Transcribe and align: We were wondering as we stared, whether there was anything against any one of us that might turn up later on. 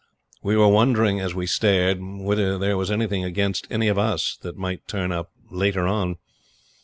We 0.41 0.57
were 0.57 0.67
wondering 0.67 1.19
as 1.19 1.35
we 1.35 1.45
stared, 1.45 1.99
whether 2.01 2.57
there 2.57 2.75
was 2.75 2.89
anything 2.89 3.23
against 3.23 3.67
any 3.69 3.85
one 3.85 3.91
of 3.99 3.99
us 3.99 4.35
that 4.41 4.57
might 4.57 4.87
turn 4.87 5.11
up 5.11 5.29
later 5.51 5.85
on. 5.87 6.17